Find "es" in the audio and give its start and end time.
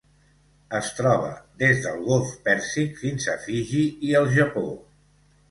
0.77-0.87